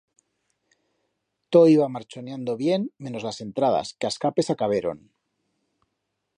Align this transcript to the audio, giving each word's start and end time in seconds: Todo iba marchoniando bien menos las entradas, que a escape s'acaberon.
Todo 1.51 1.67
iba 1.75 1.87
marchoniando 1.95 2.57
bien 2.57 2.89
menos 2.97 3.21
las 3.21 3.39
entradas, 3.47 3.93
que 3.99 4.05
a 4.07 4.13
escape 4.13 4.41
s'acaberon. 4.47 4.99